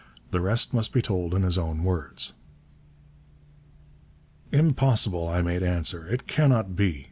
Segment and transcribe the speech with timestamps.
[0.31, 2.33] The rest must be told in his own words.
[4.51, 6.07] 'Impossible,' I made answer.
[6.07, 6.99] 'It cannot be.'